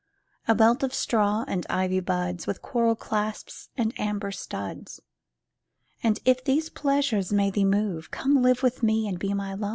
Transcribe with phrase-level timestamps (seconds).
[0.47, 4.99] A belt of straw and ivy buds With coral clasps and amber studs:
[6.01, 9.69] And if these pleasures may thee move, Come live with me and be my love.